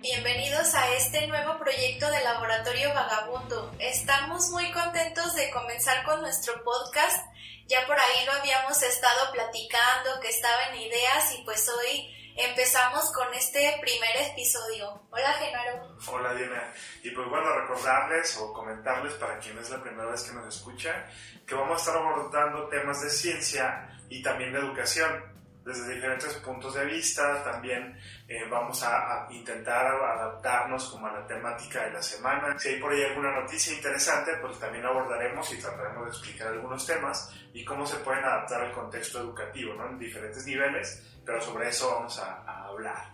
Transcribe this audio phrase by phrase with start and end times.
[0.00, 3.74] Bienvenidos a este nuevo proyecto de Laboratorio Vagabundo.
[3.80, 7.26] Estamos muy contentos de comenzar con nuestro podcast.
[7.66, 13.12] Ya por ahí lo habíamos estado platicando, que estaba en ideas y pues hoy empezamos
[13.12, 15.02] con este primer episodio.
[15.10, 15.96] Hola Genaro.
[16.06, 16.72] Hola Diana.
[17.02, 21.10] Y pues bueno, recordarles o comentarles para quien es la primera vez que nos escucha,
[21.44, 25.27] que vamos a estar abordando temas de ciencia y también de educación
[25.68, 27.44] desde diferentes puntos de vista.
[27.44, 27.94] También
[28.26, 32.58] eh, vamos a, intentar adaptarnos como a la temática de la semana.
[32.58, 36.86] Si hay por ahí alguna noticia interesante, pues también abordaremos y trataremos de explicar algunos
[36.86, 39.90] temas y cómo se pueden adaptar al contexto educativo, ¿no?
[39.90, 43.12] En diferentes niveles, pero sobre eso vamos a, a hablar.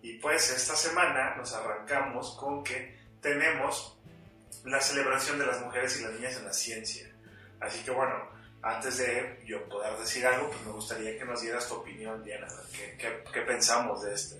[0.00, 3.98] Y pues esta semana nos arrancamos con que tenemos
[4.64, 7.14] la celebración de las mujeres y las niñas en la ciencia.
[7.60, 11.66] Así que bueno, antes de yo poder decir algo, pues me gustaría que nos dieras
[11.66, 12.46] tu opinión, Diana.
[12.98, 14.36] ¿Qué, pensamos de esto?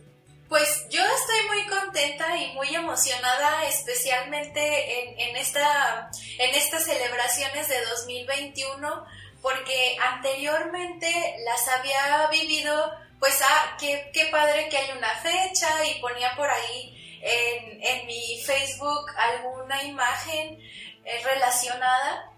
[0.48, 4.60] Pues yo estoy muy contenta y muy emocionada, especialmente
[5.00, 9.06] en, en, esta, en estas celebraciones de 2021,
[9.40, 16.00] porque anteriormente las había vivido, pues, ah, qué, qué padre que hay una fecha y
[16.00, 20.60] ponía por ahí en, en mi Facebook alguna imagen
[21.04, 22.30] eh, relacionada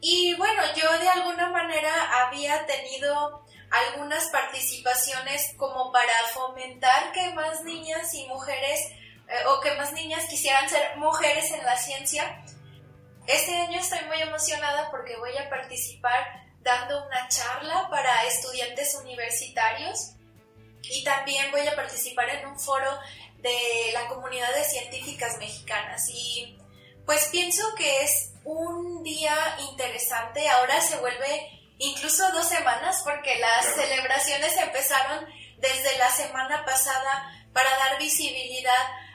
[0.00, 7.62] y bueno, yo de alguna manera había tenido algunas participaciones como para fomentar que más
[7.64, 8.80] niñas y mujeres
[9.28, 12.42] eh, o que más niñas quisieran ser mujeres en la ciencia.
[13.26, 20.14] Este año estoy muy emocionada porque voy a participar dando una charla para estudiantes universitarios
[20.82, 22.98] y también voy a participar en un foro
[23.38, 26.58] de la comunidad de científicas mexicanas y
[27.08, 29.34] pues pienso que es un día
[29.70, 35.24] interesante, ahora se vuelve incluso dos semanas porque las celebraciones empezaron
[35.56, 38.74] desde la semana pasada para dar visibilidad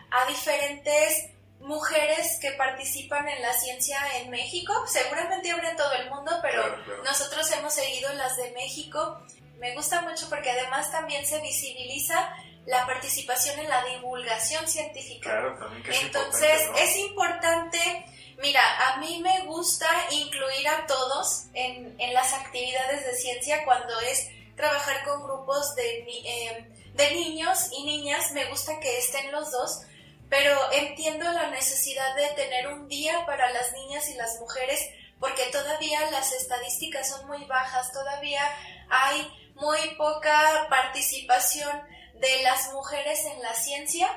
[0.09, 6.09] a diferentes mujeres que participan en la ciencia en México, seguramente habrá en todo el
[6.09, 9.21] mundo, pero nosotros hemos seguido las de México.
[9.59, 12.33] Me gusta mucho porque además también se visibiliza
[12.65, 15.29] la participación en la divulgación científica.
[15.29, 18.05] Claro, también que es Entonces, importante, es importante
[18.43, 24.27] Mira, a mí me gusta incluir a todos en, las actividades de ciencia cuando es
[24.55, 29.83] trabajar con grupos de, em, de niños y niñas, me gusta que estén los dos,
[30.29, 35.45] pero entiendo la necesidad de tener un día para las niñas y las mujeres porque
[35.45, 38.41] todavía las estadísticas son muy bajas, todavía
[38.89, 39.25] hay
[39.55, 41.81] muy poca participación
[42.13, 44.07] de las mujeres en la ciencia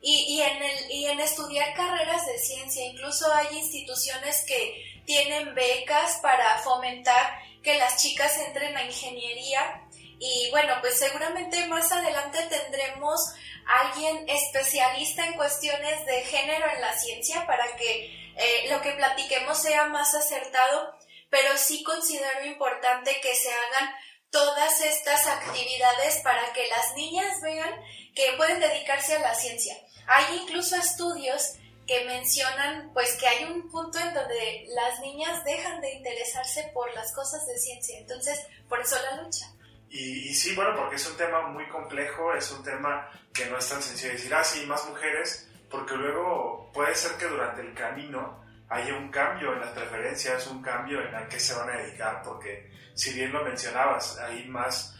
[0.00, 2.84] y, en el, y en estudiar carreras de ciencia.
[2.84, 9.82] Incluso hay instituciones que tienen becas para fomentar que las chicas entren a ingeniería.
[10.20, 13.20] Y bueno, pues seguramente más adelante tendremos
[13.66, 18.06] alguien especialista en cuestiones de género en la ciencia para que
[18.36, 20.94] eh, lo que platiquemos sea más acertado,
[21.28, 23.94] pero sí considero importante que se hagan
[24.30, 27.74] todas estas actividades para que las niñas vean
[28.14, 29.76] que pueden dedicarse a la ciencia.
[30.06, 31.54] Hay incluso estudios
[31.86, 36.92] que mencionan pues que hay un punto en donde las niñas dejan de interesarse por
[36.94, 39.46] las cosas de ciencia, entonces por eso la lucha.
[39.90, 43.66] Y, sí, bueno, porque es un tema muy complejo, es un tema que no es
[43.66, 48.44] tan sencillo decir, ah, sí, más mujeres, porque luego puede ser que durante el camino
[48.68, 52.22] haya un cambio en las preferencias, un cambio en a qué se van a dedicar,
[52.22, 54.94] porque si bien lo mencionabas, hay más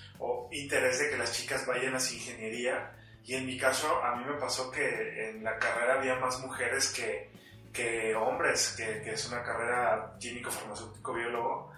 [0.50, 2.92] interés de que las chicas vayan a ingeniería,
[3.24, 6.90] y en mi caso, a mí me pasó que en la carrera había más mujeres
[6.92, 11.70] que, hombres, que, es una carrera químico, farmacéutico, biólogo,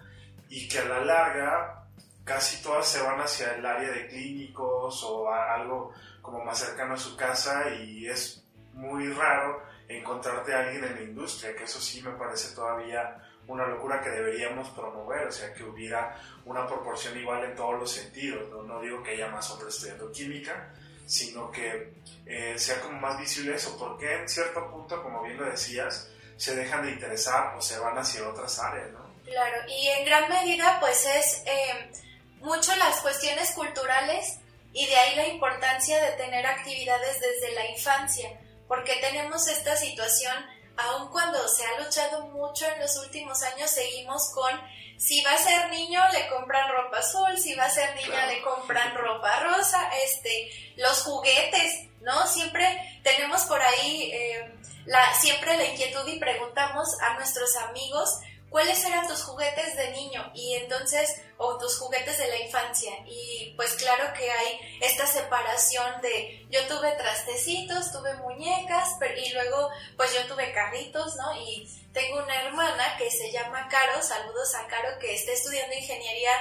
[0.49, 1.85] y que a la larga
[2.23, 5.91] casi todas se van hacia el área de clínicos o algo
[6.21, 9.61] como más cercano a su casa y es muy raro
[9.97, 14.09] encontrarte a alguien en la industria, que eso sí me parece todavía una locura que
[14.09, 16.15] deberíamos promover, o sea, que hubiera
[16.45, 18.49] una proporción igual en todos los sentidos.
[18.49, 20.73] No, no digo que haya más hombres estudiando química,
[21.05, 21.93] sino que
[22.25, 26.55] eh, sea como más visible eso, porque en cierto punto, como bien lo decías, se
[26.55, 29.11] dejan de interesar o se van hacia otras áreas, ¿no?
[29.25, 31.91] Claro, y en gran medida pues es eh,
[32.39, 34.39] mucho las cuestiones culturales
[34.73, 38.29] y de ahí la importancia de tener actividades desde la infancia,
[38.71, 40.33] porque tenemos esta situación,
[40.77, 44.49] aun cuando se ha luchado mucho en los últimos años, seguimos con
[44.95, 48.41] si va a ser niño, le compran ropa azul, si va a ser niña, le
[48.41, 52.25] compran ropa rosa, este, los juguetes, ¿no?
[52.27, 52.65] Siempre
[53.03, 54.53] tenemos por ahí eh,
[54.85, 58.21] la, siempre la inquietud y preguntamos a nuestros amigos
[58.51, 62.91] cuáles eran tus juguetes de niño y entonces, o tus juguetes de la infancia.
[63.07, 69.69] Y pues claro que hay esta separación de yo tuve trastecitos, tuve muñecas y luego
[69.95, 71.33] pues yo tuve carritos, ¿no?
[71.37, 76.31] Y tengo una hermana que se llama Caro, saludos a Caro que está estudiando ingeniería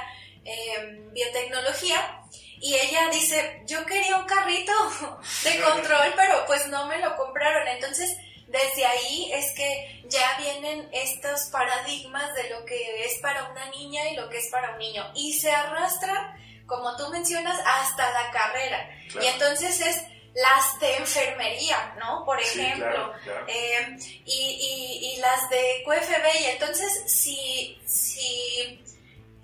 [0.44, 2.20] en biotecnología
[2.60, 4.72] y ella dice, yo quería un carrito
[5.44, 7.68] de control, pero pues no me lo compraron.
[7.68, 8.18] Entonces,
[8.50, 14.10] desde ahí es que ya vienen estos paradigmas de lo que es para una niña
[14.10, 15.08] y lo que es para un niño.
[15.14, 16.34] Y se arrastran,
[16.66, 18.90] como tú mencionas, hasta la carrera.
[19.22, 20.02] Y entonces es
[20.34, 22.24] las de enfermería, ¿no?
[22.24, 23.12] Por ejemplo,
[23.46, 26.40] eh, y, y, las de QFB.
[26.40, 28.82] Y entonces, si, si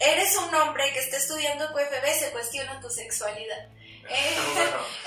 [0.01, 3.69] eres un hombre que está estudiando QFB, se cuestiona tu sexualidad.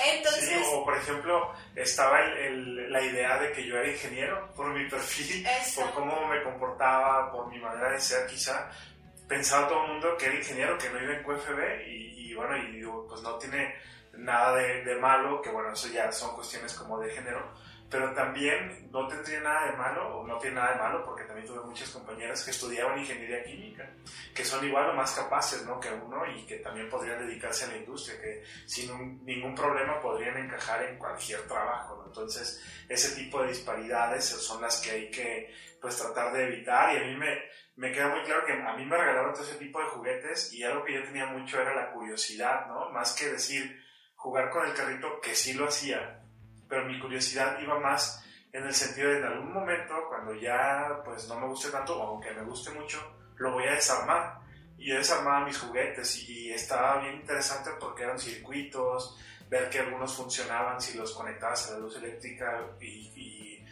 [0.05, 5.45] Entonces, o por ejemplo, estaba la idea de que yo era ingeniero por mi perfil,
[5.75, 8.69] por cómo me comportaba, por mi manera de ser quizá.
[9.27, 12.71] Pensaba todo el mundo que era ingeniero, que no iba en QFB y, bueno, y
[12.71, 13.75] digo, pues no tiene
[14.13, 17.53] nada de, de, malo, que bueno, eso ya son cuestiones como de género,
[17.89, 21.47] pero también no tendría nada de malo, o no tiene nada de malo, porque también
[21.47, 23.89] tuve muchas compañeras que estudiaban ingeniería química,
[24.33, 25.79] que son igual o más capaces ¿no?
[25.79, 30.37] que uno y que también podrían dedicarse a la industria, que sin ningún problema podrían
[30.37, 31.95] encajar en cualquier trabajo.
[31.97, 32.05] ¿no?
[32.07, 36.97] Entonces, ese tipo de disparidades son las que hay que pues, tratar de evitar y
[36.97, 37.41] a mí me,
[37.75, 40.63] me queda muy claro que a mí me regalaron todo ese tipo de juguetes y
[40.63, 42.91] algo que yo tenía mucho era la curiosidad, ¿no?
[42.91, 43.83] Más que decir
[44.15, 46.18] jugar con el carrito, que sí lo hacía,
[46.69, 48.23] pero mi curiosidad iba más
[48.53, 52.31] en el sentido de en algún momento, cuando ya pues no me guste tanto, aunque
[52.31, 52.99] me guste mucho,
[53.37, 54.39] lo voy a desarmar.
[54.77, 59.17] Y yo desarmaba mis juguetes y, estaba bien interesante porque eran circuitos,
[59.49, 63.63] ver que algunos funcionaban si los conectabas a la luz eléctrica y,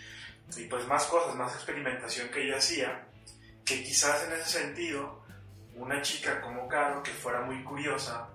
[0.56, 3.08] y pues más cosas, más experimentación que yo hacía,
[3.66, 5.24] que quizás en ese sentido,
[5.76, 8.30] una chica como Caro, que fuera muy curiosa,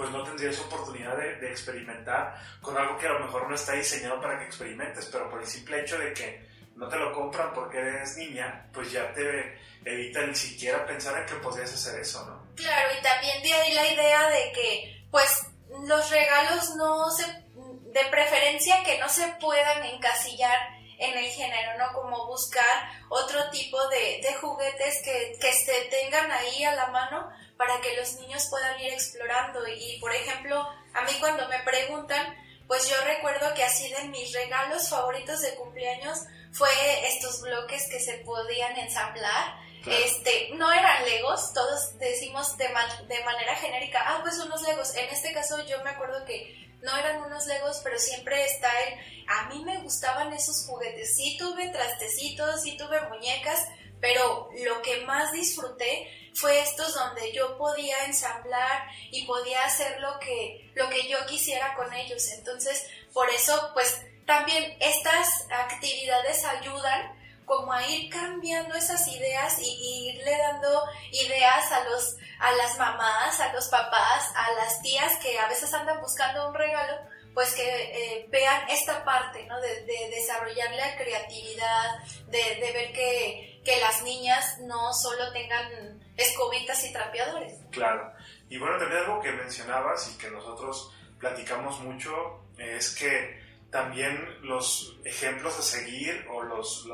[0.00, 4.18] pues no tendrías oportunidad de, experimentar con algo que a lo mejor no está diseñado
[4.18, 7.76] para que experimentes, pero por el simple hecho de que no te lo compran porque
[7.76, 12.46] eres niña, pues ya te evita ni siquiera pensar en que podrías hacer eso, ¿no?
[12.56, 15.46] Claro, y también de ahí la idea de que, pues,
[15.84, 20.58] los regalos no se, de preferencia que no se puedan encasillar
[20.98, 21.92] en el género, ¿no?
[21.92, 27.30] Como buscar otro tipo de, de juguetes que, que se tengan ahí a la mano
[27.60, 29.60] para que los niños puedan ir explorando.
[29.68, 32.34] Y, por ejemplo, a mí cuando me preguntan,
[32.66, 36.20] pues yo recuerdo que así de mis regalos favoritos de cumpleaños
[36.52, 36.70] fue
[37.06, 39.56] estos bloques que se podían ensamblar.
[39.84, 44.94] Este, no eran legos, todos decimos de, de manera genérica, ah, pues unos legos.
[44.94, 49.26] En este caso yo me acuerdo que no eran unos legos, pero siempre está el,
[49.28, 51.14] a mí me gustaban esos juguetes.
[51.14, 53.66] Sí tuve trastecitos, sí tuve muñecas,
[54.00, 60.18] pero lo que más disfruté fue estos donde yo podía ensamblar y podía hacer lo
[60.18, 62.28] que, lo que yo quisiera con ellos.
[62.32, 67.18] Entonces, por eso, pues también estas actividades ayudan
[67.50, 73.40] como a ir cambiando esas ideas y, irle dando ideas a los a las mamás,
[73.40, 76.96] a los papás, a las tías que a veces andan buscando un regalo,
[77.34, 79.60] pues que eh, vean esta parte, ¿no?
[79.60, 81.98] De, desarrollar la creatividad,
[82.28, 87.54] de, ver que, que, las niñas no solo tengan escobitas y trapeadores.
[87.70, 88.12] Claro.
[88.48, 93.40] Y bueno, también algo que mencionabas y que nosotros platicamos mucho es que
[93.70, 96.86] también los ejemplos a seguir o los,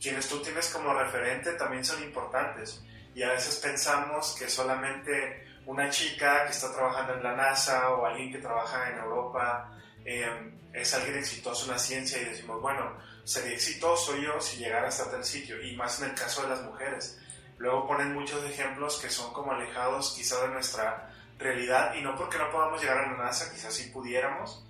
[0.00, 2.82] quienes tú tienes como referente también son importantes.
[3.14, 8.06] Y a veces pensamos que solamente una chica que está trabajando en la NASA o
[8.06, 9.72] alguien que trabaja en Europa
[10.04, 14.86] eh, es alguien exitoso en la ciencia y decimos, bueno, sería exitoso yo si llegara
[14.86, 17.18] hasta tal sitio, y más en el caso de las mujeres.
[17.58, 22.38] Luego ponen muchos ejemplos que son como alejados quizá de nuestra realidad, y no porque
[22.38, 24.64] no podamos llegar a la NASA, quizás sí pudiéramos,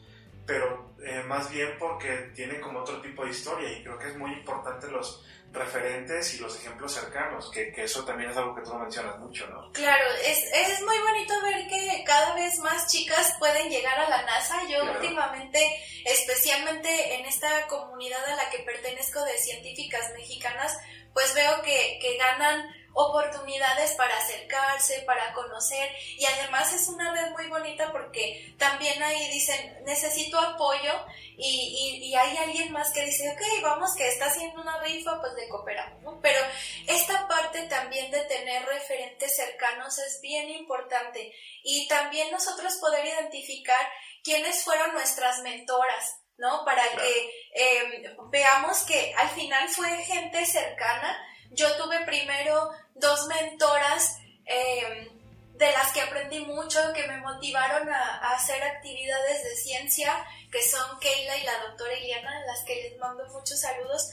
[0.47, 4.17] pero eh, más bien porque tienen como otro tipo de historia, y creo que es
[4.17, 8.63] muy importante los referentes y los ejemplos cercanos, que, que, eso también es algo que
[8.63, 9.73] tú mencionas mucho, ¿no?
[9.73, 14.23] Claro, es, es muy bonito ver que cada vez más chicas pueden llegar a la
[14.23, 14.61] NASA.
[14.69, 15.59] Yo últimamente,
[16.05, 20.79] especialmente en esta comunidad a la que pertenezco de científicas mexicanas,
[21.15, 27.31] pues veo que, que ganan oportunidades para acercarse, para conocer y además es una red
[27.33, 30.93] muy bonita porque también ahí dicen necesito apoyo
[31.37, 35.35] y, y, hay alguien más que dice ok vamos que está haciendo una rifa pues
[35.35, 36.19] de cooperamos ¿no?
[36.23, 36.41] pero
[36.87, 43.87] esta parte también de tener referentes cercanos es bien importante y también nosotros poder identificar
[44.25, 46.65] quiénes fueron nuestras mentoras ¿no?
[46.65, 51.19] Para que eh, veamos que al final fue gente cercana
[51.57, 55.09] yo tuve primero dos mentoras em,
[55.55, 61.01] de las que aprendí mucho, que me motivaron a, hacer actividades de ciencia, que son
[61.01, 64.11] Keila y la doctora Eliana, a las que les mando muchos saludos.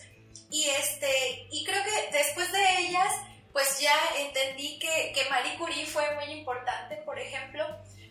[0.50, 3.14] Y, este, y creo que después de ellas,
[3.52, 7.66] pues ya entendí que, que Marie Curie fue muy importante, por ejemplo,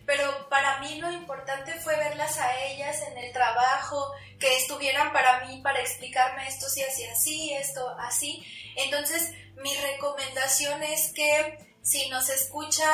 [0.05, 5.45] pero para mí lo importante fue verlas a ellas en el trabajo, que estuvieran para
[5.45, 8.45] mí para explicarme esto si así, así, esto así.
[8.75, 12.85] Entonces, mi recomendación es que si nos escucha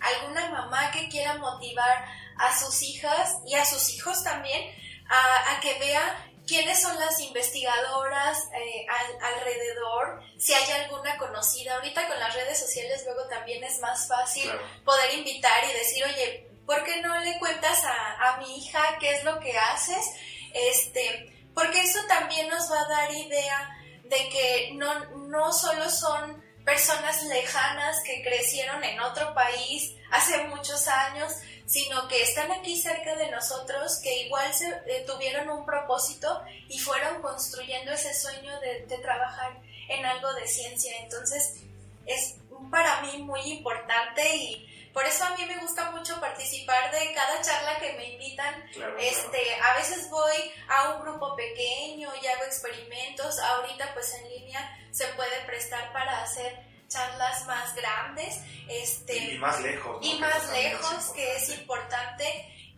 [0.00, 2.06] alguna mamá que quiera motivar
[2.38, 4.74] a sus hijas y a sus hijos también
[5.10, 8.84] a, a que vea quiénes son las investigadoras eh,
[9.22, 11.76] alrededor, si hay alguna conocida.
[11.76, 14.50] Ahorita con las redes sociales luego también es más fácil
[14.84, 19.12] poder invitar y decir, oye, ¿por qué no le cuentas a, a, mi hija qué
[19.12, 20.04] es lo que haces?
[20.52, 23.70] Este, porque eso también nos va a dar idea
[24.02, 30.88] de que no, no solo son personas lejanas que crecieron en otro país hace muchos
[30.88, 31.32] años,
[31.66, 36.78] sino que están aquí cerca de nosotros, que igual se, eh, tuvieron un propósito y
[36.78, 40.92] fueron construyendo ese sueño de, de, trabajar en algo de ciencia.
[41.00, 41.60] Entonces,
[42.06, 42.36] es
[42.70, 47.40] para mí muy importante y por eso a mí me gusta mucho participar de cada
[47.42, 48.68] charla que me invitan.
[48.98, 53.38] este, A veces voy a un grupo pequeño y hago experimentos.
[53.38, 58.40] Ahorita pues en línea se puede prestar para hacer charlas más grandes.
[58.68, 59.98] Este, y, más lejos.
[60.04, 62.24] Y más lejos, que es importante.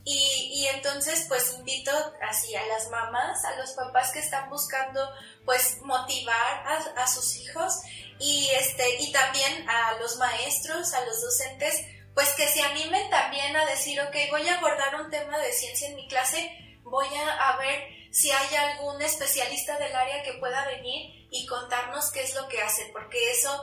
[0.04, 1.92] Y, y, entonces pues invito
[2.28, 5.00] así a las mamás, a los papás que están buscando
[5.44, 7.72] pues motivar a, a, sus hijos
[8.18, 13.54] y este y también a los maestros, a los docentes, pues que se animen también
[13.54, 16.50] a decir, ok, voy a abordar un tema de ciencia en mi clase,
[16.82, 22.10] voy a, a ver si hay algún especialista del área que pueda venir y contarnos
[22.10, 23.62] qué es lo que hace, porque eso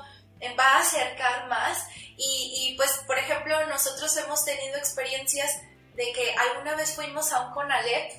[0.57, 1.85] va a acercar más
[2.17, 5.61] y, y, pues por ejemplo nosotros hemos tenido experiencias
[5.95, 8.11] de que alguna vez fuimos a un CONALEP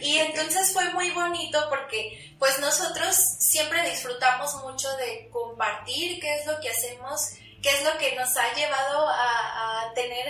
[0.00, 6.46] y entonces fue muy bonito porque pues nosotros siempre disfrutamos mucho de compartir qué es
[6.46, 10.26] lo que hacemos, qué es lo que nos ha llevado a, a tener,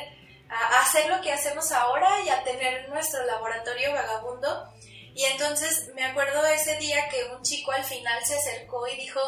[0.50, 4.72] a hacer lo que hacemos ahora y a tener nuestro laboratorio vagabundo.
[5.14, 9.20] Y entonces me acuerdo ese día que un chico al final se acercó y dijo,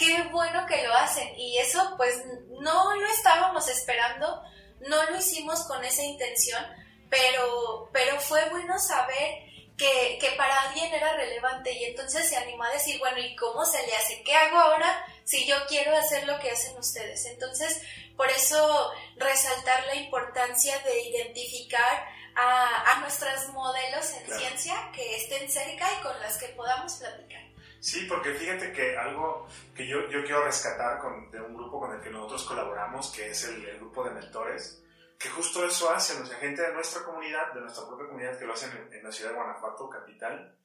[0.00, 1.38] qué bueno que lo hacen.
[1.38, 2.24] Y eso pues
[2.58, 4.42] no lo estábamos esperando,
[4.88, 6.64] no lo hicimos con esa intención,
[7.10, 9.44] pero, pero fue bueno saber
[9.76, 13.64] que, que, para alguien era relevante y entonces se animó a decir, bueno, ¿y cómo
[13.64, 14.22] se le hace?
[14.22, 17.26] ¿Qué hago ahora si yo quiero hacer lo que hacen ustedes?
[17.26, 17.80] Entonces,
[18.16, 24.40] por eso resaltar la importancia de identificar a, a nuestras modelos en claro.
[24.40, 27.49] ciencia que estén cerca y con las que podamos platicar.
[27.80, 31.94] Sí, porque fíjate que algo que yo, yo quiero rescatar con, de un grupo con
[31.94, 34.84] el que nosotros colaboramos, que es el, grupo de mentores,
[35.18, 38.44] que justo eso hacen, o sea, gente de nuestra comunidad, de nuestra propia comunidad que
[38.44, 40.56] lo hacen en, en la ciudad de Guanajuato, capital,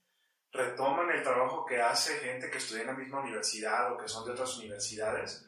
[0.51, 4.25] retoman el trabajo que hace gente que estudia en la misma universidad o que son
[4.25, 5.45] de otras universidades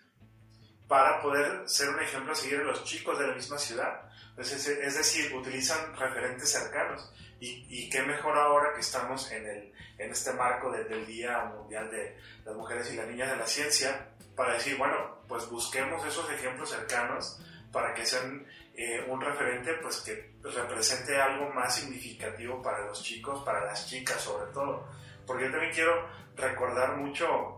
[0.87, 4.01] para poder ser un ejemplo a seguir a los chicos de la misma ciudad.
[4.37, 7.11] Es, es decir, utilizan referentes cercanos.
[7.39, 11.45] Y, y, qué mejor ahora que estamos en, el, en este marco de, del Día
[11.45, 16.05] Mundial de las Mujeres y las Niñas de la Ciencia, para decir, bueno, pues busquemos
[16.05, 17.39] esos ejemplos cercanos
[17.71, 23.43] para que sean eh, un referente pues que represente algo más significativo para los chicos,
[23.43, 24.87] para las chicas sobre todo.
[25.25, 27.56] Porque yo también quiero recordar mucho,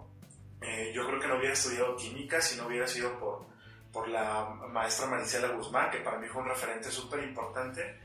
[0.61, 3.47] eh, yo creo que no hubiera estudiado química si no hubiera sido por,
[3.91, 7.99] por la maestra Maricela Guzmán, que para mí fue un referente súper importante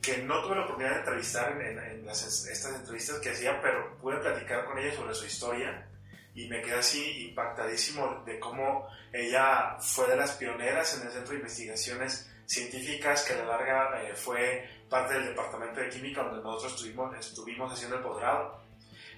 [0.00, 3.60] que no tuve la oportunidad de entrevistar en, en, en las, estas entrevistas que hacía,
[3.60, 5.86] pero pude platicar con ella sobre su historia
[6.34, 11.32] y me quedé así impactadísimo de cómo ella fue de las pioneras en el Centro
[11.32, 16.42] de Investigaciones Científicas, que a la larga eh, fue parte del Departamento de Química donde
[16.42, 18.60] nosotros estuvimos, estuvimos haciendo el posgrado.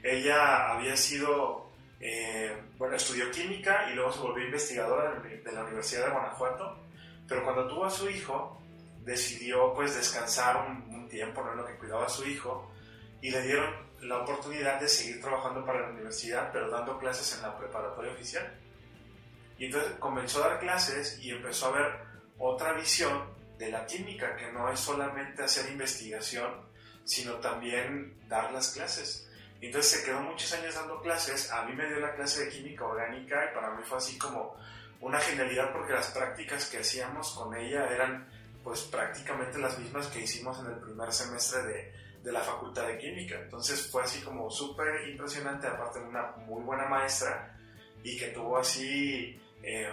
[0.03, 1.62] Ella había sido,
[2.03, 6.79] eh, bueno, estudió química y luego se volvió investigadora de la Universidad de Guanajuato,
[7.29, 8.61] pero cuando tuvo a su hijo,
[9.05, 11.53] decidió pues descansar un, un tiempo, ¿no?
[11.53, 12.73] en lo que cuidaba a su hijo,
[13.21, 17.43] y le dieron la oportunidad de seguir trabajando para la universidad, pero dando clases en
[17.43, 18.53] la preparatoria oficial.
[19.59, 22.01] Y entonces comenzó a dar clases y empezó a ver
[22.39, 26.51] otra visión de la química, que no es solamente hacer investigación,
[27.05, 29.31] sino también dar las clases.
[29.67, 32.85] Entonces se quedó muchos años dando clases, a mí me dio la clase de química
[32.85, 34.57] orgánica y para mí fue así como
[35.01, 38.29] una genialidad porque las prácticas que hacíamos con ella eran
[38.65, 41.93] pues prácticamente las mismas que hicimos en el primer semestre de,
[42.23, 43.37] de la Facultad de Química.
[43.41, 47.57] Entonces fue así como súper impresionante, aparte de una muy buena maestra,
[48.03, 49.93] y que tuvo así eh,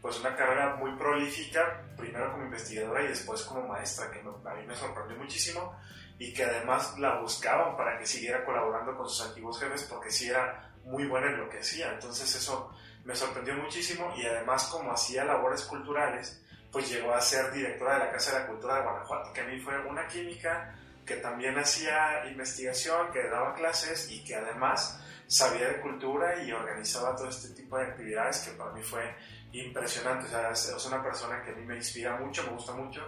[0.00, 4.66] pues una carrera muy prolífica, primero como investigadora y después como maestra, que a mí
[4.66, 5.76] me sorprendió muchísimo
[6.18, 10.28] y que además la buscaban para que siguiera colaborando con sus antiguos jefes porque sí
[10.28, 11.92] era muy buena en lo que hacía.
[11.92, 12.72] Entonces eso
[13.04, 17.98] me sorprendió muchísimo y además como hacía labores culturales, pues llegó a ser directora de
[18.00, 20.74] la Casa de la Cultura de Guanajuato, que a mí fue una química
[21.06, 27.14] que también hacía investigación, que daba clases y que además sabía de cultura y organizaba
[27.14, 29.14] todo este tipo de actividades que para mí fue
[29.52, 30.26] impresionante.
[30.26, 33.02] O sea, es, una persona que a mí me inspira mucho, me gusta mucho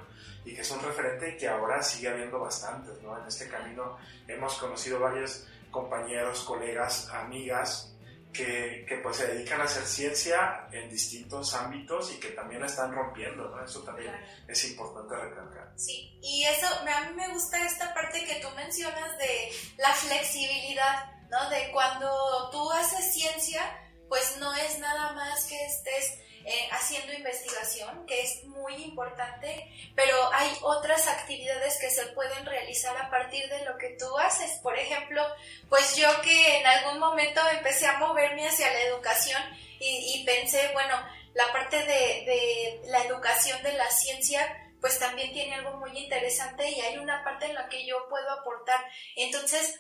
[0.45, 3.19] y que es un referente y que ahora sigue habiendo bastantes, ¿no?
[3.19, 3.97] En este camino
[4.29, 7.95] hemos conocido varios compañeros, colegas, amigas
[8.33, 12.67] que, que, pues se dedican a hacer ciencia en distintos ámbitos y que también la
[12.67, 13.65] están rompiendo, ¿no?
[13.65, 14.15] Eso también
[14.47, 15.73] es importante recalcar.
[15.77, 21.20] Sí, y eso, a mí me gusta esta parte que tú mencionas de la flexibilidad,
[21.31, 21.49] ¿no?
[21.49, 23.63] De cuando tú haces ciencia,
[24.09, 30.17] pues no es nada más que estés eh, haciendo investigación, que es muy importante, pero
[30.33, 34.59] hay otras actividades que se pueden realizar a partir de lo que tú haces.
[34.63, 35.23] Por ejemplo,
[35.69, 39.43] pues yo que en algún momento empecé a moverme hacia la educación
[39.79, 40.95] y, pensé, bueno,
[41.35, 46.69] la parte de, de la educación de la ciencia pues también tiene algo muy interesante
[46.71, 48.81] y hay una parte en la que yo puedo aportar.
[49.15, 49.79] Entonces,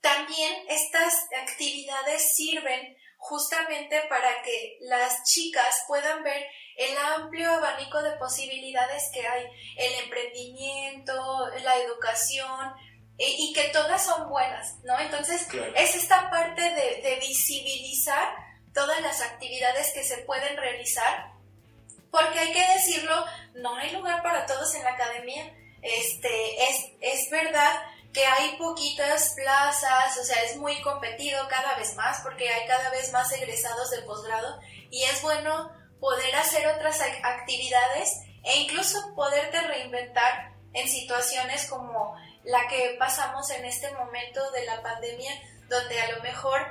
[0.00, 8.12] también estas actividades sirven justamente para que las chicas puedan ver el amplio abanico de
[8.12, 9.44] posibilidades que hay,
[9.76, 12.72] el emprendimiento, la educación,
[13.18, 14.98] e, y que todas son buenas, ¿no?
[14.98, 18.34] Entonces, es esta parte de, de, visibilizar
[18.72, 21.32] todas las actividades que se pueden realizar,
[22.10, 23.26] porque hay que decirlo,
[23.56, 29.34] no hay lugar para todos en la academia, este, es, es verdad que hay poquitas
[29.36, 33.90] plazas, o sea, es muy competido cada vez más porque hay cada vez más egresados
[33.90, 34.58] de posgrado
[34.90, 42.66] y es bueno poder hacer otras actividades e incluso poderte reinventar en situaciones como la
[42.68, 45.32] que pasamos en este momento de la pandemia,
[45.68, 46.66] donde a lo mejor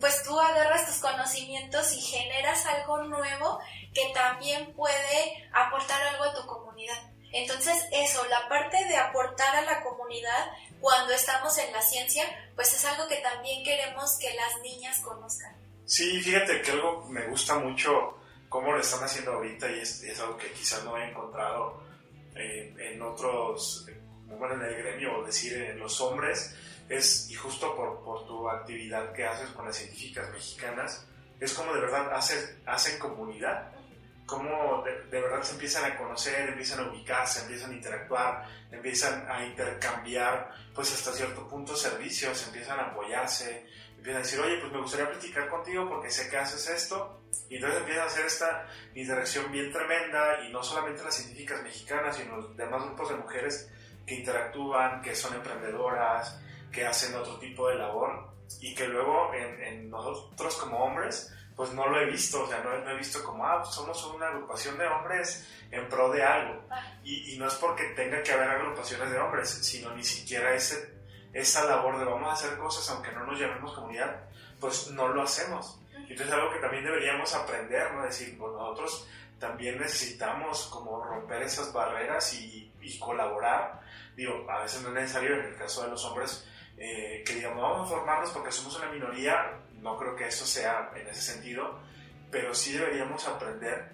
[0.00, 3.58] pues tú agarras tus conocimientos y generas algo nuevo
[3.92, 7.14] que también puede aportar algo a tu comunidad.
[7.32, 10.52] Entonces, eso, la parte de aportar a la comunidad
[10.84, 15.56] cuando estamos en la ciencia, pues es algo que también queremos que las niñas conozcan.
[15.86, 18.18] Sí, fíjate que algo me gusta mucho
[18.50, 21.82] cómo lo están haciendo ahorita y es, algo que quizás no he encontrado
[22.34, 23.86] en otros,
[24.26, 26.54] bueno, en el gremio, o decir, en los hombres,
[26.90, 31.06] es, y justo por, por tu actividad que haces con las científicas mexicanas,
[31.40, 33.72] es como de verdad hacen, hacen comunidad
[34.26, 39.44] cómo de, verdad se empiezan a conocer, empiezan a ubicarse, empiezan a interactuar, empiezan a
[39.44, 44.80] intercambiar, pues hasta cierto punto servicios, empiezan a apoyarse, empiezan a decir, oye, pues me
[44.80, 49.52] gustaría platicar contigo porque sé que haces esto, y entonces empiezan a hacer esta interacción
[49.52, 53.70] bien tremenda, y no solamente las científicas mexicanas, sino los demás grupos de mujeres
[54.06, 56.40] que interactúan, que son emprendedoras,
[56.72, 61.72] que hacen otro tipo de labor, y que luego en, en nosotros como hombres, pues
[61.72, 64.76] no lo he visto, o sea, no, he visto como, ah, pues somos una agrupación
[64.76, 66.64] de hombres en pro de algo.
[66.70, 66.82] Ah.
[67.04, 70.94] Y, no es porque tenga que haber agrupaciones de hombres, sino ni siquiera ese,
[71.32, 74.24] esa labor de vamos a hacer cosas aunque no nos llamemos comunidad,
[74.60, 75.78] pues no lo hacemos.
[75.94, 78.02] Entonces es algo que también deberíamos aprender, ¿no?
[78.02, 83.80] Decir, pues nosotros también necesitamos como romper esas barreras y, y colaborar.
[84.16, 87.62] Digo, a veces no es necesario en el caso de los hombres eh, que digamos,
[87.62, 91.78] vamos a formarnos porque somos una minoría, no creo que eso sea en ese sentido,
[92.30, 93.92] pero sí deberíamos aprender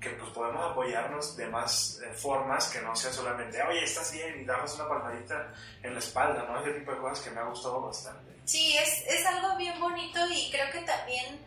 [0.00, 4.40] que pues podemos apoyarnos de más eh, formas que no sea solamente, oye, estás bien
[4.40, 5.52] y darnos una palmadita
[5.82, 6.60] en la espalda, ¿no?
[6.60, 8.32] Ese tipo de cosas que me ha gustado bastante.
[8.44, 11.44] Sí, es, es algo bien bonito y creo que también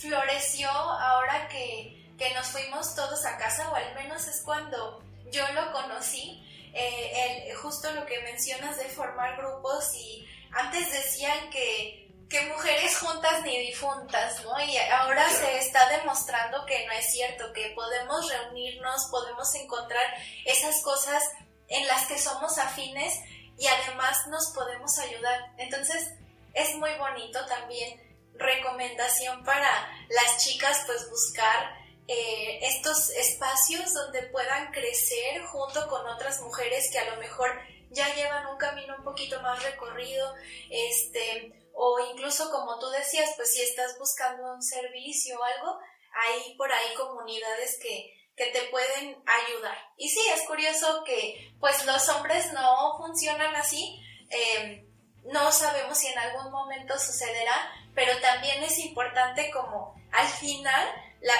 [0.00, 5.44] floreció ahora que, que nos fuimos todos a casa, o al menos es cuando yo
[5.52, 6.42] lo conocí,
[6.74, 12.98] eh, el, justo lo que mencionas de formar grupos y antes decían que que mujeres
[12.98, 14.58] juntas ni difuntas, ¿no?
[14.62, 20.04] Y ahora se está demostrando que no es cierto, que podemos reunirnos, podemos encontrar
[20.44, 21.22] esas cosas
[21.68, 23.18] en las que somos afines
[23.58, 25.52] y además nos podemos ayudar.
[25.58, 26.08] Entonces,
[26.54, 28.00] es muy bonito también
[28.34, 29.68] recomendación para
[30.08, 31.76] las chicas, pues buscar
[32.08, 37.50] eh, estos espacios donde puedan crecer junto con otras mujeres que a lo mejor
[37.90, 40.34] ya llevan un camino un poquito más recorrido,
[40.70, 45.78] este, o incluso como tú decías, pues si estás buscando un servicio o algo,
[46.14, 49.76] hay por ahí comunidades que, que te pueden ayudar.
[49.96, 54.00] Y sí, es curioso que pues los hombres no funcionan así.
[54.30, 54.86] Eh,
[55.24, 60.88] no sabemos si en algún momento sucederá, pero también es importante como al final
[61.20, 61.34] la,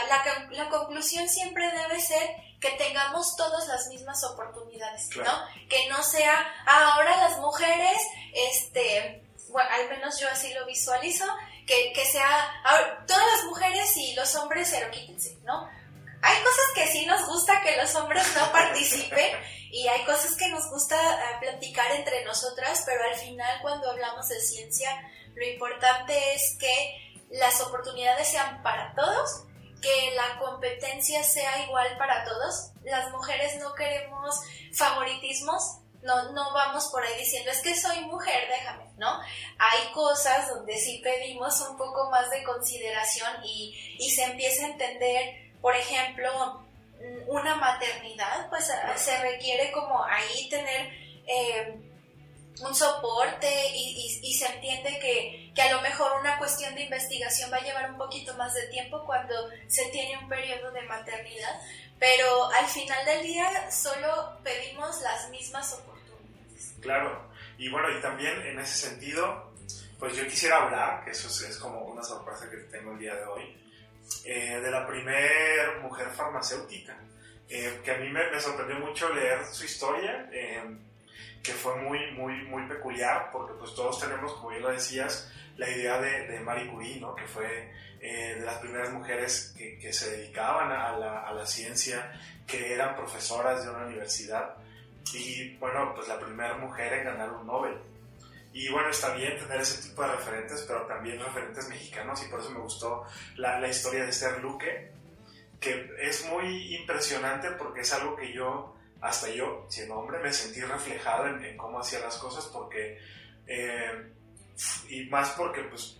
[0.50, 5.32] la, conclusión siempre debe ser que tengamos todas las mismas oportunidades, ¿no?
[5.68, 7.98] Que no sea ahora las mujeres,
[8.32, 9.21] este,
[9.58, 11.24] al menos yo así lo visualizo,
[11.66, 12.52] que, que sea
[13.06, 15.68] todas las mujeres y los hombres cero quítense, ¿no?
[16.22, 19.36] Hay cosas que sí nos gusta que los hombres no participen
[19.72, 24.28] y hay cosas que nos gusta eh, platicar entre nosotras, pero al final cuando hablamos
[24.28, 24.90] de ciencia,
[25.34, 29.44] lo importante es que las oportunidades sean para todos,
[29.80, 32.70] que la competencia sea igual para todos.
[32.84, 34.38] Las mujeres no queremos
[34.74, 39.20] favoritismos, no, no vamos por ahí diciendo es que soy mujer, déjame, ¿no?
[39.58, 44.70] Hay cosas donde sí pedimos un poco más de consideración y, y se empieza a
[44.70, 46.60] entender por ejemplo,
[47.28, 50.92] una maternidad, pues se requiere como ahí tener
[51.26, 51.74] eh,
[52.60, 57.58] un soporte y, se entiende que, que, a lo mejor una cuestión de investigación va
[57.58, 59.34] a llevar un poquito más de tiempo cuando
[59.68, 61.60] se tiene un periodo de maternidad,
[61.98, 65.91] pero al final del día solo pedimos las mismas oportunidades.
[66.80, 69.52] Claro, y bueno, y también en ese sentido,
[69.98, 73.24] pues yo quisiera hablar, que eso es como una sorpresa que tengo el día de
[73.24, 73.56] hoy,
[74.24, 76.96] eh, de la primer mujer farmacéutica,
[77.48, 80.62] eh, que a mí me, sorprendió mucho leer su historia, eh,
[81.42, 85.68] que fue muy, muy, muy peculiar, porque pues todos tenemos, como bien lo decías, la
[85.68, 87.14] idea de, de Marie Curie, ¿no?
[87.14, 92.12] que fue de las primeras mujeres que, que se dedicaban a la, a la, ciencia,
[92.48, 94.56] que eran profesoras de una universidad,
[95.14, 97.78] y bueno, pues la primera mujer en ganar un Nobel.
[98.52, 102.40] Y bueno, está bien tener ese tipo de referentes, pero también referentes mexicanos, y por
[102.40, 103.04] eso me gustó
[103.36, 104.92] la, la historia de Esther Luque,
[105.58, 110.60] que es muy impresionante porque es algo que yo, hasta yo, siendo hombre, me sentí
[110.60, 112.98] reflejado en, cómo hacía las cosas, porque,
[113.46, 114.12] eh,
[114.90, 115.98] y más porque, pues,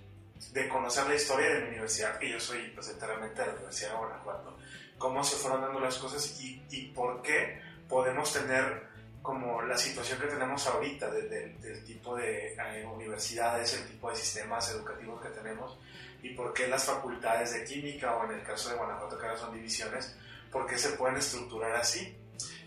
[0.53, 3.93] de conocer la historia de mi universidad, que yo soy, pues, enteramente de la Universidad
[3.93, 4.59] de Guanajuato,
[4.99, 8.92] cómo se fueron dando las cosas y, y por qué podemos tener
[9.23, 14.69] como la situación que tenemos ahorita del tipo de eh, universidades, el tipo de sistemas
[14.71, 15.79] educativos que tenemos
[16.23, 19.39] y por qué las facultades de química o en el caso de Guanajuato que ahora
[19.39, 20.17] son divisiones,
[20.51, 22.17] por qué se pueden estructurar así.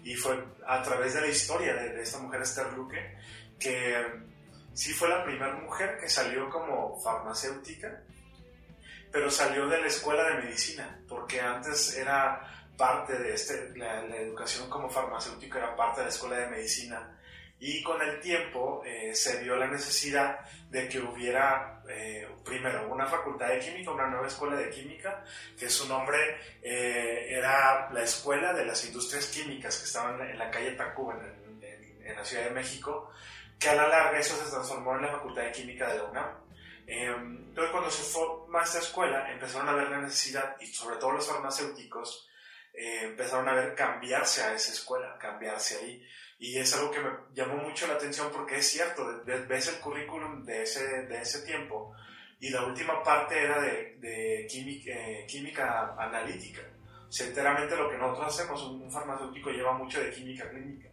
[0.03, 3.17] Y fue a través de la historia de, esta mujer Esther Luque
[3.59, 4.05] que
[4.73, 8.03] sí fue la primera mujer que salió como farmacéutica,
[9.11, 14.69] pero salió de la escuela de medicina, porque antes era parte de este, la, educación
[14.69, 17.15] como farmacéutico era parte de la escuela de medicina
[17.59, 23.05] y con el tiempo eh, se vio la necesidad de que hubiera eh, primero una
[23.05, 25.23] facultad de química, una nueva escuela de química,
[25.57, 26.17] que su nombre
[26.61, 32.15] eh, era la Escuela de las Industrias Químicas, que estaban en la calle Tacuba, en,
[32.15, 33.11] la Ciudad de México,
[33.57, 36.29] que a la larga eso se transformó en la Facultad de Química de la UNAM.
[36.87, 41.27] entonces cuando se formó esta escuela empezaron a ver la necesidad, y sobre todo los
[41.27, 42.29] farmacéuticos,
[42.77, 46.07] eh, empezaron a ver cambiarse a esa escuela, cambiarse ahí.
[46.37, 50.43] Y es algo que me llamó mucho la atención porque es cierto, ves el currículum
[50.43, 51.95] de ese, de ese tiempo
[52.39, 56.61] y la última parte era de, de química, eh, química, analítica.
[57.07, 60.89] O sea, enteramente lo que nosotros hacemos, un, farmacéutico lleva mucho de química clínica.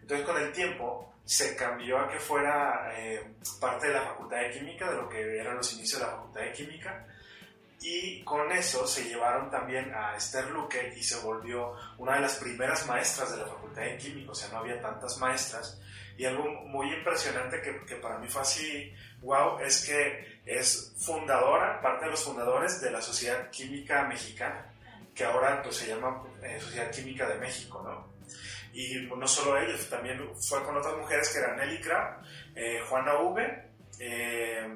[0.00, 4.50] Entonces con el tiempo se cambió a que fuera eh, parte de la facultad de
[4.50, 7.06] química, de lo que eran los inicios de la facultad de química,
[7.82, 12.36] y con eso se llevaron también a Esther Luque y se volvió una de las
[12.36, 15.80] primeras maestras de la Facultad de Química, o sea, no había tantas maestras.
[16.16, 21.80] Y algo muy impresionante que, que para mí fue así, wow, es que es fundadora,
[21.80, 24.72] parte de los fundadores de la Sociedad Química Mexicana,
[25.14, 28.12] que ahora pues, se llama eh, Sociedad Química de México, ¿no?
[28.72, 30.18] Y no solo ellos, también
[30.48, 32.22] fue con otras mujeres que eran Nelly Krab,
[32.54, 34.66] eh, Juana V, eh,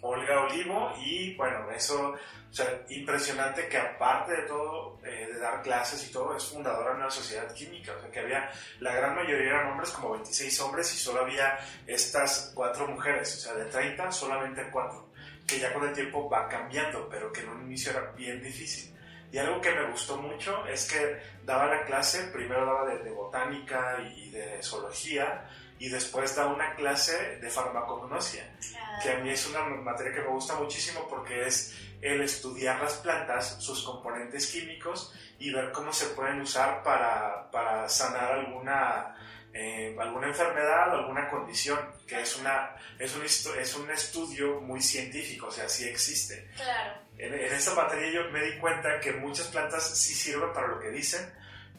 [0.00, 5.62] Olga Olivo y bueno, eso, o sea, impresionante que aparte de todo, eh, de dar
[5.62, 9.14] clases y todo, es fundadora de una sociedad química, o sea, que había, la gran
[9.14, 13.64] mayoría eran hombres, como 26 hombres y solo había estas cuatro mujeres, o sea, de
[13.66, 15.10] 30 solamente cuatro,
[15.46, 18.96] que ya con el tiempo va cambiando, pero que en un inicio era bien difícil.
[19.32, 23.98] Y algo que me gustó mucho es que daba la clase, primero daba de, botánica
[24.16, 25.48] y de zoología,
[25.78, 28.98] y después da una clase de farmacognosia, ah.
[29.02, 32.94] que a mí es una materia que me gusta muchísimo porque es el estudiar las
[32.94, 39.16] plantas, sus componentes químicos y ver cómo se pueden usar para, para sanar alguna,
[39.52, 44.80] eh, alguna enfermedad o alguna condición, que es, una, es, un, es un estudio muy
[44.80, 46.50] científico, o sea, sí existe.
[46.56, 47.00] Claro.
[47.18, 50.80] En, en esta materia yo me di cuenta que muchas plantas sí sirven para lo
[50.80, 51.32] que dicen,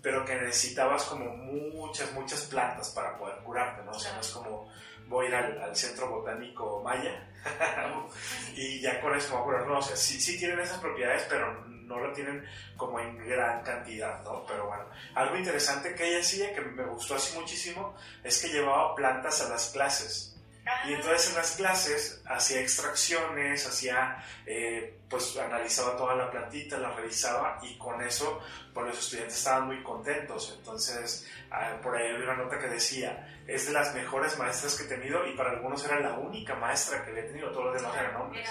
[0.08, 3.92] pero que necesitabas como muchas, muchas plantas para poder curarte, ¿no?
[3.92, 4.72] O sea, no es como,
[5.10, 7.28] voy a ir al, Centro Botánico Maya
[8.56, 11.62] y ya con eso me acuerdo, no, o sea, sí, sí tienen esas propiedades, pero
[11.66, 12.42] no lo tienen
[12.78, 14.46] como en gran cantidad, ¿no?
[14.46, 17.94] Pero bueno, algo interesante que ella hacía, que me gustó así muchísimo,
[18.24, 20.37] es que llevaba plantas a las clases.
[20.86, 26.92] Y entonces en las clases hacía extracciones, hacía, eh, pues analizaba toda la plantita, la
[26.92, 28.40] revisaba y con eso
[28.74, 30.56] pues los estudiantes estaban muy contentos.
[30.58, 34.84] Entonces ah, por ahí había una nota que decía, es de las mejores maestras que
[34.84, 37.82] he tenido y para algunos era la única maestra que le he tenido, todos los
[37.82, 38.50] demás eran hombres.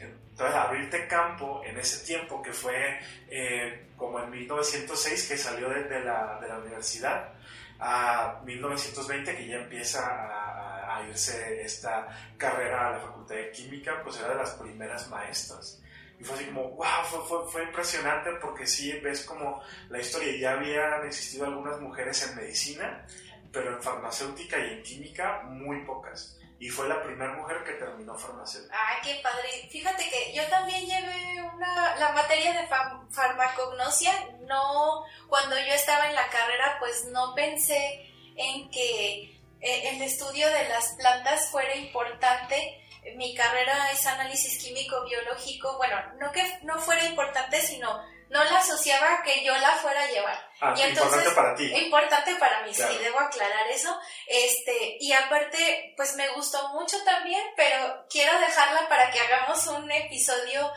[0.00, 6.00] Entonces abrirte campo en ese tiempo que fue eh, como en 1906 que salió de,
[6.00, 7.32] la, de la universidad
[7.78, 14.00] a 1920 que ya empieza a a irse esta carrera a la Facultad de Química,
[14.02, 15.80] pues era de las primeras maestras.
[16.18, 20.36] Y fue así como, wow, fue, fue, fue, impresionante porque sí ves como la historia,
[20.38, 23.06] ya habían existido algunas mujeres en medicina,
[23.52, 26.38] pero en farmacéutica y en química muy pocas.
[26.58, 28.74] Y fue la primera mujer que terminó farmacéutica.
[28.74, 29.68] Ay, qué padre.
[29.70, 32.66] Fíjate que yo también llevé una, la materia de
[33.10, 34.12] farmacognosia.
[34.48, 39.33] No, cuando yo estaba en la carrera, pues no pensé en que
[39.64, 42.80] el estudio de las plantas fuera importante.
[43.16, 45.76] Mi carrera es análisis químico biológico.
[45.78, 48.02] Bueno, no que no fuera importante, sino
[48.34, 50.50] no la asociaba que yo la fuera a llevar.
[50.60, 51.72] Ah, y importante para ti.
[51.72, 53.96] Importante para mí, sí, debo aclarar eso.
[54.26, 59.90] Este, y aparte, pues me gustó mucho también, pero quiero dejarla para que hagamos un
[59.90, 60.74] episodio eh,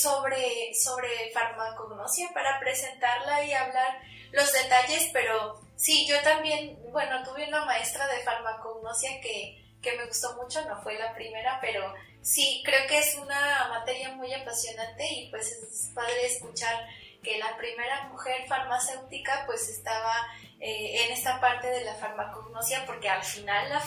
[0.00, 4.00] sobre, sobre farmacognosia para presentarla y hablar
[4.32, 10.06] los detalles, pero Sí, yo también, bueno, tuve una maestra de farmacognosia que, que me
[10.06, 15.06] gustó mucho, no fue la primera, pero sí, creo que es una materia muy apasionante
[15.06, 16.84] y pues es padre escuchar
[17.22, 20.26] que la primera mujer farmacéutica pues estaba
[20.58, 23.80] eh, en esta parte de la farmacognosia porque al final la,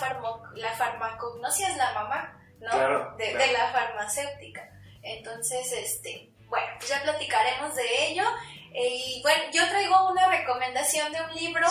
[0.56, 3.18] la farmacognosia es la mamá, ¿no?
[3.18, 4.66] de, de, la farmacéutica.
[5.04, 8.24] Entonces, este, bueno, pues ya platicaremos de ello
[8.74, 11.68] y bueno, yo traigo una recomendación de un libro.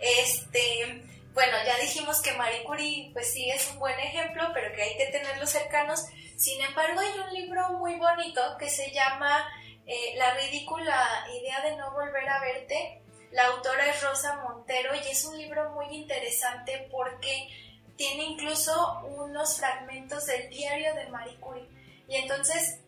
[0.00, 4.82] Este, bueno, ya dijimos que Marie Curie, pues sí es un buen ejemplo, pero que
[4.82, 6.04] hay que tenerlos cercanos.
[6.36, 9.48] Sin embargo, hay un libro muy bonito que se llama
[9.86, 13.00] eh, La ridícula idea de no volver a verte.
[13.30, 17.48] La autora es Rosa Montero y es un libro muy interesante porque
[17.96, 21.68] tiene incluso unos fragmentos del diario de Marie Curie.
[22.08, 22.78] Y entonces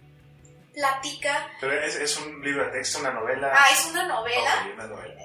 [0.75, 1.51] platica...
[1.61, 3.53] Pero es, un libro de texto, una novela.
[3.55, 4.67] Ah, es una novela.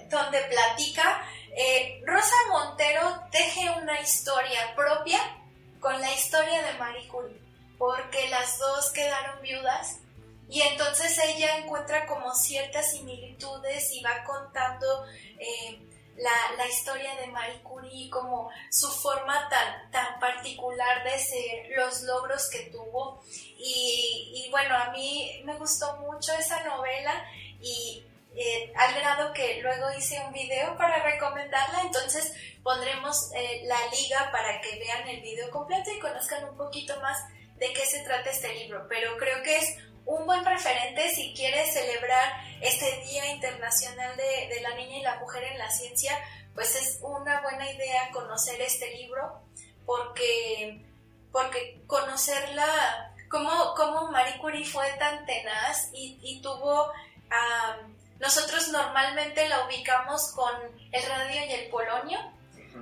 [0.09, 1.23] Donde platica.
[1.55, 5.19] Eh, Rosa Montero teje una historia propia
[5.81, 7.41] con la historia de Marie Curie,
[7.77, 9.97] porque las dos quedaron viudas
[10.51, 15.05] y entonces ella encuentra como ciertas similitudes y va contando
[15.39, 15.79] eh,
[16.17, 22.49] la, historia de Marie Curie, como su forma tan, tan particular de ser, los logros
[22.49, 23.21] que tuvo.
[23.57, 27.25] Y, bueno, a mí me gustó mucho esa novela
[27.59, 28.03] y
[28.35, 34.31] eh, al grado que luego hice un video para recomendarla, entonces pondremos eh, la liga
[34.31, 37.17] para que vean el video completo y conozcan un poquito más
[37.57, 38.87] de qué se trata este libro.
[38.87, 44.75] Pero creo que es un buen referente si quieres celebrar este Día Internacional de, la
[44.75, 46.17] Niña y la Mujer en la Ciencia,
[46.53, 49.41] pues es una buena idea conocer este libro
[49.85, 50.85] porque,
[51.31, 56.91] porque conocerla, cómo, cómo Marie Curie fue tan tenaz y, tuvo...
[58.19, 60.53] nosotros normalmente la ubicamos con
[60.91, 62.19] el radio y el polonio,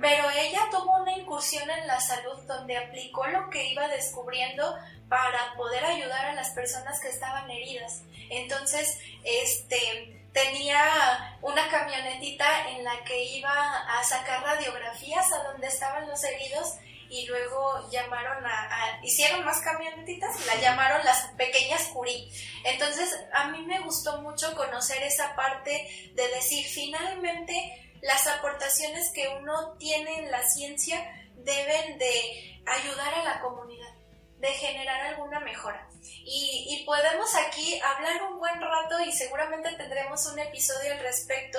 [0.00, 0.99] pero ella tuvo
[1.38, 4.76] en la salud donde aplicó lo que iba descubriendo
[5.08, 8.02] para poder ayudar a las personas que estaban heridas.
[8.30, 16.08] Entonces, este, tenía una camionetita en la que iba a sacar radiografías a donde estaban
[16.08, 16.74] los heridos
[17.08, 22.30] y luego llamaron a, hicieron más camionetitas y la llamaron las pequeñas Curí.
[22.64, 29.28] Entonces, a mí me gustó mucho conocer esa parte de decir, finalmente, las aportaciones que
[29.28, 30.98] uno tiene en la ciencia
[31.36, 33.90] deben de ayudar a la comunidad
[34.40, 35.86] de generar alguna mejora.
[36.24, 41.58] Y, podemos aquí hablar un buen rato y seguramente tendremos un episodio al respecto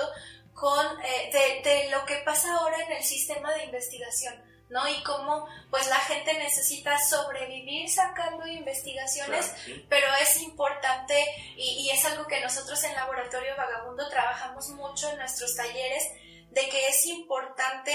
[0.52, 4.34] con, eh, de, lo que pasa ahora en el sistema de investigación.
[4.68, 4.88] ¿no?
[4.88, 9.52] Y cómo pues la gente necesita sobrevivir sacando investigaciones,
[9.90, 11.14] pero es importante
[11.56, 16.04] y, y, es algo que nosotros en Laboratorio Vagabundo trabajamos mucho en nuestros talleres,
[16.52, 17.92] de que es importante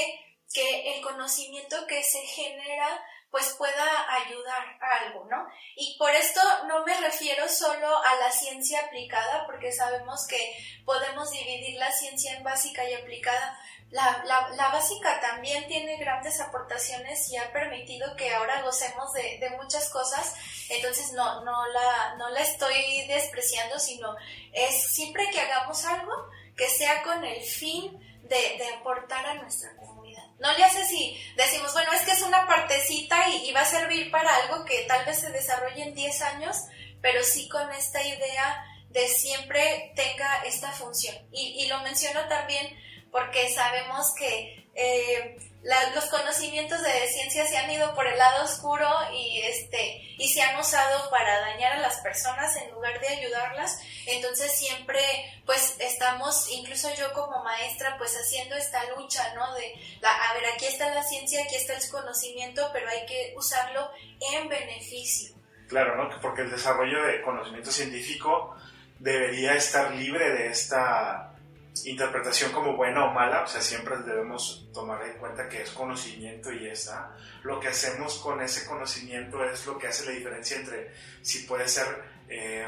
[0.53, 5.45] que el conocimiento que se genera pues pueda ayudar a algo, ¿no?
[5.75, 11.29] Y por esto no me refiero solo a la ciencia aplicada, porque sabemos que podemos
[11.31, 13.59] dividir la ciencia en básica y aplicada.
[13.89, 14.23] La,
[14.55, 19.89] la, básica también tiene grandes aportaciones y ha permitido que ahora gocemos de, de muchas
[19.89, 20.35] cosas,
[20.69, 24.13] entonces no, no, la, no la estoy despreciando, sino
[24.51, 26.13] es siempre que hagamos algo
[26.57, 29.97] que sea con el fin de, aportar a nuestra comunidad
[30.39, 34.11] no le hace si decimos, bueno, es que es una partecita y, va a servir
[34.11, 36.57] para algo que tal vez se desarrolle en 10 años,
[37.01, 41.15] pero sí con esta idea de siempre tenga esta función.
[41.31, 42.77] Y, y lo menciono también
[43.11, 48.87] porque sabemos que eh, los conocimientos de ciencia se han ido por el lado oscuro
[49.11, 53.79] y este y se han usado para dañar a las personas en lugar de ayudarlas.
[54.05, 55.01] Entonces siempre
[55.45, 60.45] pues estamos incluso yo como maestra pues haciendo esta lucha no de la, a ver
[60.53, 63.89] aquí está la ciencia aquí está el conocimiento pero hay que usarlo
[64.33, 65.35] en beneficio.
[65.67, 68.55] Claro no porque el desarrollo de conocimiento científico
[68.99, 71.33] debería estar libre de esta
[71.85, 76.51] interpretación como buena o mala, o sea, siempre debemos tomar en cuenta que es conocimiento
[76.51, 77.15] y ya está.
[77.43, 81.67] Lo que hacemos con ese conocimiento es lo que hace la diferencia entre si puede
[81.67, 81.87] ser
[82.29, 82.67] eh,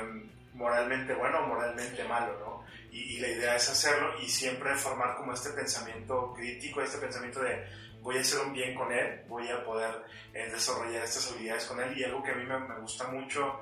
[0.54, 2.66] moralmente bueno o moralmente malo, ¿no?
[2.92, 7.68] Y, la idea es hacerlo y siempre formar como este pensamiento crítico, este pensamiento de
[8.02, 11.80] voy a hacer un bien con él, voy a poder eh, desarrollar estas habilidades con
[11.80, 13.62] él y algo que a mí me, me gusta mucho,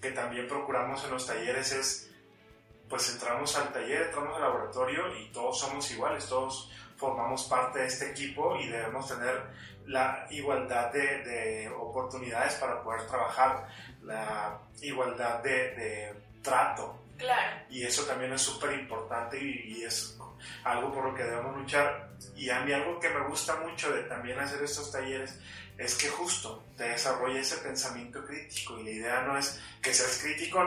[0.00, 2.09] que también procuramos en los talleres es
[2.90, 7.86] pues entramos al taller, entramos al laboratorio y todos somos iguales, todos formamos parte de
[7.86, 9.42] este equipo y debemos tener
[9.86, 13.68] la igualdad de, oportunidades para poder trabajar,
[14.02, 16.98] la igualdad de, trato.
[17.16, 17.64] Claro.
[17.70, 20.18] Y eso también es súper importante y, es
[20.64, 22.10] algo por lo que debemos luchar.
[22.34, 25.38] Y a mí algo que me gusta mucho de también hacer estos talleres
[25.78, 30.18] es que justo te desarrolla ese pensamiento crítico y la idea no es que seas
[30.22, 30.60] crítico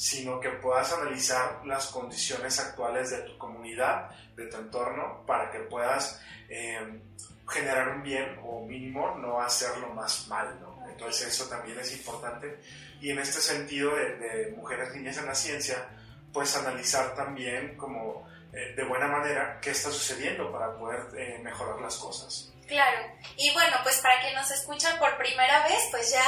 [0.00, 5.58] sino que puedas analizar las condiciones actuales de tu comunidad, de tu entorno, para que
[5.58, 7.02] puedas eh,
[7.46, 10.88] generar un bien o mínimo no hacerlo más mal, ¿no?
[10.88, 12.60] Entonces eso también es importante.
[13.02, 15.86] Y en este sentido de, mujeres, niñas en la ciencia,
[16.32, 21.78] pues analizar también como eh, de buena manera qué está sucediendo para poder eh, mejorar
[21.78, 22.50] las cosas.
[22.66, 26.24] Claro, y bueno, pues para quien nos escucha por primera vez, pues ya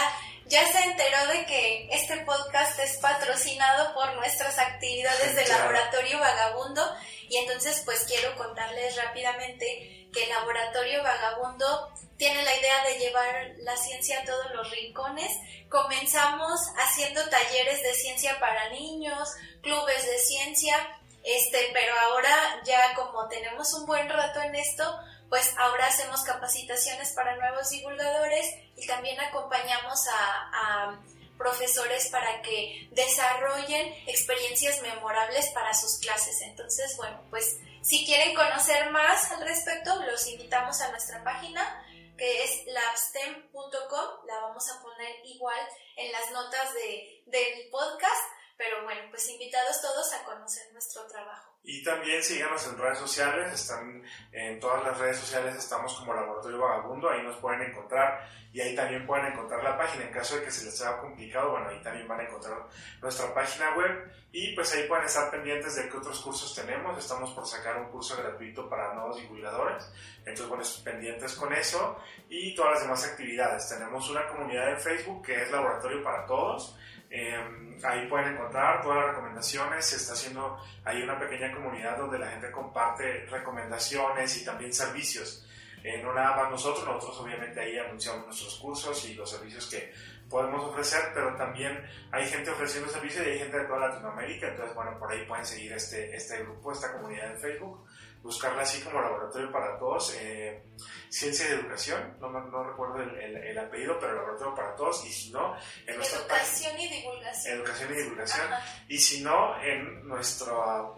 [0.46, 6.82] ya se enteró de que este podcast es patrocinado por nuestras actividades del Laboratorio Vagabundo
[7.28, 13.52] y entonces pues quiero contarles rápidamente que el Laboratorio Vagabundo tiene la idea de llevar
[13.58, 15.32] la ciencia a todos los rincones.
[15.68, 19.28] Comenzamos haciendo talleres de ciencia para niños,
[19.62, 20.76] clubes de ciencia,
[21.24, 24.98] este, pero ahora ya como tenemos un buen rato en esto,
[25.32, 31.00] pues ahora hacemos capacitaciones para nuevos divulgadores y también acompañamos a,
[31.38, 36.38] profesores para que desarrollen experiencias memorables para sus clases.
[36.42, 41.82] Entonces, bueno, pues si quieren conocer más al respecto, los invitamos a nuestra página
[42.18, 45.66] que es labstem.com, la vamos a poner igual
[45.96, 48.22] en las notas de, del podcast,
[48.62, 51.58] pero bueno, pues invitados todos a conocer nuestro trabajo.
[51.64, 56.58] Y también síganos en redes sociales, están en todas las redes sociales estamos como Laboratorio
[56.58, 60.44] Vagabundo, ahí nos pueden encontrar y ahí también pueden encontrar la página en caso de
[60.44, 62.66] que se les sea complicado, bueno, ahí también van a encontrar
[63.00, 67.32] nuestra página web y pues ahí pueden estar pendientes de qué otros cursos tenemos, estamos
[67.32, 71.96] por sacar un curso gratuito para nuevos divulgadores, entonces bueno, pendientes con eso
[72.28, 73.68] y todas las demás actividades.
[73.68, 76.76] Tenemos una comunidad en Facebook que es Laboratorio para Todos,
[77.14, 79.84] Em, ahí pueden encontrar todas las recomendaciones.
[79.84, 85.46] Se está haciendo ahí una pequeña comunidad donde la gente comparte recomendaciones y también servicios.
[85.84, 89.92] Eh, no nada más nosotros, nosotros obviamente ahí anunciamos nuestros cursos y los servicios que
[90.30, 94.74] podemos ofrecer, pero también hay gente ofreciendo servicios y hay gente de toda Latinoamérica, entonces
[94.74, 97.84] bueno, por ahí pueden seguir este, este grupo, esta comunidad en Facebook
[98.22, 100.62] buscarla así como Laboratorio para Todos, eh,
[101.08, 105.30] Ciencia y Educación, no, no recuerdo el, el, apellido, pero Laboratorio para Todos, y si
[105.32, 105.54] no,
[105.86, 107.56] en nuestra Educación y Divulgación.
[107.56, 108.46] Educación y Divulgación.
[108.88, 110.52] Y si no, en nuestra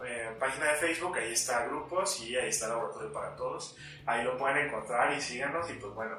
[0.07, 3.77] eh, página de Facebook, ahí está Grupos y ahí está Laboratorio para Todos.
[4.07, 6.17] Ahí lo pueden encontrar y síganos, y pues bueno,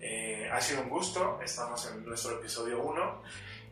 [0.00, 3.22] eh, ha sido un gusto, estamos en nuestro episodio 1,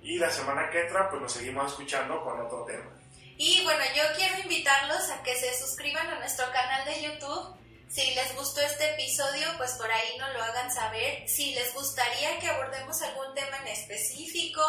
[0.03, 3.00] y la semana que entra, pues nos seguimos escuchando con otro tema.
[3.43, 7.57] Y bueno, yo quiero invitarlos a que se suscriban a nuestro canal de YouTube.
[7.89, 11.27] Si les gustó este episodio, pues por ahí nos lo hagan saber.
[11.27, 14.61] Si les gustaría que abordemos algún tema en específico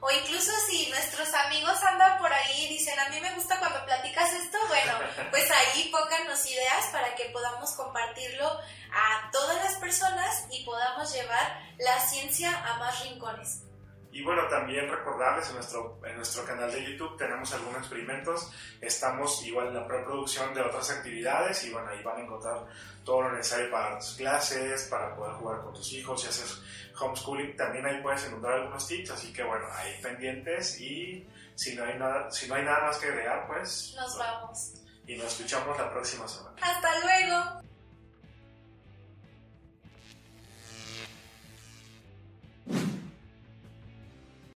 [0.00, 3.82] o incluso si nuestros amigos andan por ahí y dicen, a mí me gusta cuando
[3.86, 4.92] platicas esto, bueno,
[5.30, 8.46] pues ahí pónganos ideas para que podamos compartirlo
[8.92, 13.67] a todas las personas y podamos llevar la ciencia a más rincones.
[14.10, 18.50] Y bueno, también recordarles en nuestro, en nuestro canal de YouTube tenemos algunos experimentos,
[18.80, 22.66] estamos igual en la preproducción de otras actividades y bueno, ahí van a encontrar
[23.04, 26.62] todo lo necesario para tus clases, para poder jugar con tus hijos, si haces
[26.98, 31.84] homeschooling, también ahí puedes encontrar algunos tips, así que bueno, ahí pendientes y si no
[31.84, 34.74] hay nada, si no hay nada más que agregar, pues nos vamos.
[35.06, 36.56] Y nos escuchamos la próxima semana.
[36.60, 37.67] Hasta luego.